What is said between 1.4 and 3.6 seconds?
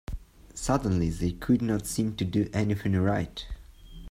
not seem to do anything right.